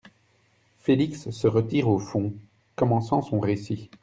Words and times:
Félix 0.79 1.29
se 1.29 1.45
retire 1.47 1.87
au 1.87 1.99
fond; 1.99 2.33
commençant 2.75 3.21
son 3.21 3.39
récit. 3.39 3.91